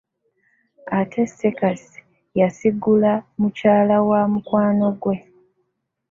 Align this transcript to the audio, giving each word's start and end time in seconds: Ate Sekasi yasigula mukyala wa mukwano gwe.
Ate 0.99 1.21
Sekasi 1.35 1.99
yasigula 2.39 3.11
mukyala 3.39 3.95
wa 4.09 4.21
mukwano 4.31 4.87
gwe. 5.01 5.15